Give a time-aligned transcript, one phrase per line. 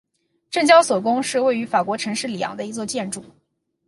[0.49, 3.23] 证交所宫是位于法国城市里昂的一座建筑。